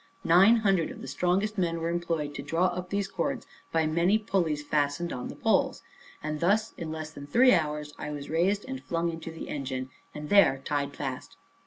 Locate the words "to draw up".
2.33-2.89